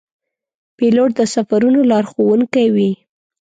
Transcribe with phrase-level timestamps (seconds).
[0.77, 2.91] پیلوټ د سفرونو لارښوونکی وي.